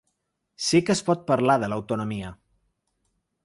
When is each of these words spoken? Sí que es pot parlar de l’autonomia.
Sí 0.67 0.81
que 0.87 0.93
es 0.95 1.03
pot 1.11 1.21
parlar 1.29 1.59
de 1.65 1.71
l’autonomia. 1.73 2.33